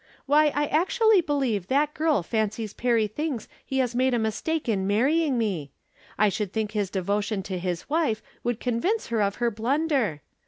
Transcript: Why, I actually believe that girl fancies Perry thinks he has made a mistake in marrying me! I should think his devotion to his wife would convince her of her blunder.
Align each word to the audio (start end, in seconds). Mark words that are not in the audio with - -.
Why, 0.25 0.47
I 0.55 0.65
actually 0.65 1.21
believe 1.21 1.67
that 1.67 1.93
girl 1.93 2.23
fancies 2.23 2.73
Perry 2.73 3.05
thinks 3.05 3.47
he 3.63 3.77
has 3.77 3.93
made 3.93 4.15
a 4.15 4.17
mistake 4.17 4.67
in 4.67 4.87
marrying 4.87 5.37
me! 5.37 5.73
I 6.17 6.27
should 6.27 6.51
think 6.51 6.71
his 6.71 6.89
devotion 6.89 7.43
to 7.43 7.59
his 7.59 7.87
wife 7.87 8.23
would 8.43 8.59
convince 8.59 9.09
her 9.09 9.21
of 9.21 9.35
her 9.35 9.51
blunder. 9.51 10.23